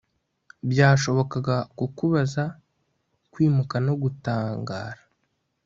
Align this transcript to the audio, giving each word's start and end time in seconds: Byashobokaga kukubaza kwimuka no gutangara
Byashobokaga 0.69 1.57
kukubaza 1.77 2.43
kwimuka 3.31 3.75
no 3.85 3.93
gutangara 4.01 5.01